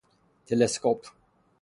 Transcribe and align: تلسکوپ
تلسکوپ 0.45 1.01